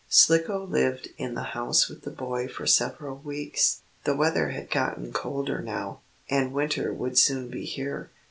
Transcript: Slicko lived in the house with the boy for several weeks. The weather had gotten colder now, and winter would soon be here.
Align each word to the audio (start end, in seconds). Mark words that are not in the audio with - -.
Slicko 0.09 0.65
lived 0.65 1.09
in 1.19 1.35
the 1.35 1.43
house 1.53 1.87
with 1.87 2.01
the 2.01 2.09
boy 2.09 2.47
for 2.47 2.65
several 2.65 3.17
weeks. 3.17 3.81
The 4.03 4.15
weather 4.15 4.49
had 4.49 4.71
gotten 4.71 5.13
colder 5.13 5.61
now, 5.61 5.99
and 6.27 6.53
winter 6.53 6.91
would 6.91 7.19
soon 7.19 7.49
be 7.49 7.65
here. 7.65 8.09